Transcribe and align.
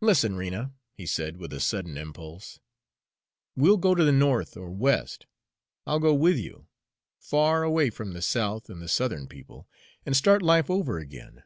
"Listen, 0.00 0.34
Rena," 0.34 0.72
he 0.92 1.06
said, 1.06 1.36
with 1.36 1.52
a 1.52 1.60
sudden 1.60 1.96
impulse, 1.96 2.58
"we'll 3.54 3.76
go 3.76 3.94
to 3.94 4.02
the 4.02 4.10
North 4.10 4.56
or 4.56 4.72
West 4.72 5.26
I'll 5.86 6.00
go 6.00 6.12
with 6.14 6.36
you 6.36 6.66
far 7.20 7.62
away 7.62 7.90
from 7.90 8.12
the 8.12 8.22
South 8.22 8.68
and 8.68 8.82
the 8.82 8.88
Southern 8.88 9.28
people, 9.28 9.68
and 10.04 10.16
start 10.16 10.42
life 10.42 10.68
over 10.68 10.98
again. 10.98 11.44